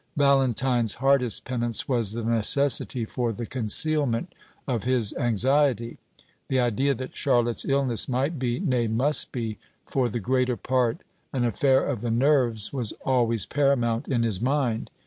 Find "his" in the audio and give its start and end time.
4.83-5.13, 14.23-14.41